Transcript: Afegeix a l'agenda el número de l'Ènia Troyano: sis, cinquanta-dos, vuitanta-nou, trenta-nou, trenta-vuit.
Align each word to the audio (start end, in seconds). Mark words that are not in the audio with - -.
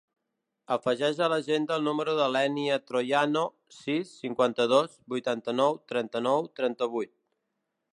Afegeix 0.75 1.19
a 1.25 1.27
l'agenda 1.33 1.75
el 1.81 1.85
número 1.89 2.15
de 2.21 2.31
l'Ènia 2.37 2.79
Troyano: 2.93 3.45
sis, 3.83 4.17
cinquanta-dos, 4.25 4.97
vuitanta-nou, 5.17 5.83
trenta-nou, 5.93 6.55
trenta-vuit. 6.63 7.17